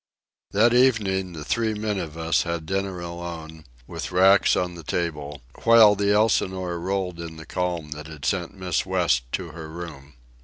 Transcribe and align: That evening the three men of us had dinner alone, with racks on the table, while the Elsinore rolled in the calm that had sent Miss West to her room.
That 0.49 0.73
evening 0.73 1.33
the 1.33 1.45
three 1.45 1.75
men 1.75 1.99
of 1.99 2.17
us 2.17 2.41
had 2.41 2.65
dinner 2.65 3.01
alone, 3.01 3.65
with 3.85 4.11
racks 4.11 4.55
on 4.55 4.73
the 4.73 4.81
table, 4.81 5.43
while 5.63 5.93
the 5.93 6.11
Elsinore 6.11 6.79
rolled 6.79 7.19
in 7.19 7.37
the 7.37 7.45
calm 7.45 7.91
that 7.91 8.07
had 8.07 8.25
sent 8.25 8.55
Miss 8.57 8.83
West 8.83 9.31
to 9.33 9.49
her 9.49 9.69
room. 9.69 10.15